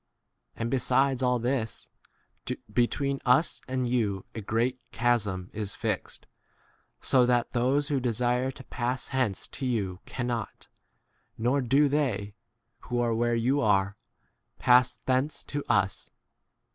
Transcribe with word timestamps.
And 0.55 0.71
be 0.71 0.79
sides 0.79 1.21
all 1.21 1.37
this, 1.37 1.87
between 2.73 3.19
us 3.23 3.61
and 3.67 3.85
you 3.85 4.25
a 4.33 4.41
great 4.41 4.79
chasm 4.91 5.51
is 5.53 5.75
fixed, 5.75 6.25
so 7.01 7.27
that 7.27 7.53
those 7.53 7.89
who 7.89 7.99
desire 7.99 8.49
to 8.49 8.63
pass 8.63 9.09
hence 9.09 9.47
to 9.49 9.65
you 9.67 9.99
cannot, 10.07 10.67
nor 11.37 11.61
do 11.61 11.87
they 11.87 12.33
[who 12.79 12.99
are 12.99 13.13
where 13.13 13.35
you 13.35 13.61
are] 13.61 13.95
pass 14.57 14.99
thence 15.05 15.43
to 15.43 15.63
us. 15.69 16.09